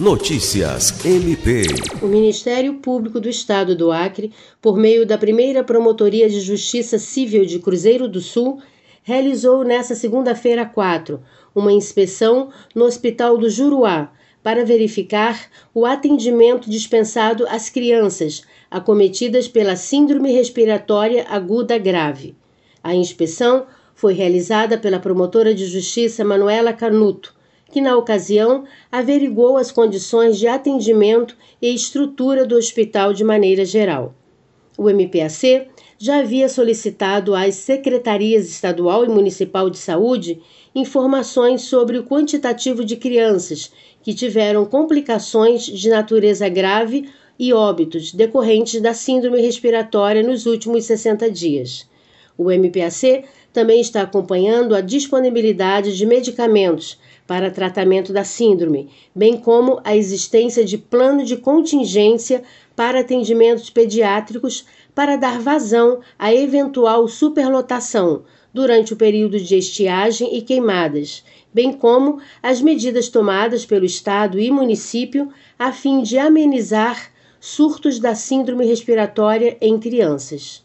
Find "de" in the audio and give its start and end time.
6.26-6.40, 7.44-7.58, 25.54-25.66, 30.38-30.46, 33.12-33.24, 39.68-39.76, 42.84-42.96, 45.64-45.90, 55.94-56.06, 60.64-60.78, 61.22-61.36, 69.38-69.58, 76.00-76.16